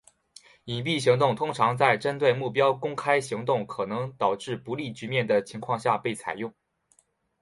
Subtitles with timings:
[0.63, 6.51] 隐蔽行动通常在针对目标公开行动可能导致不利局面的情况下被采用。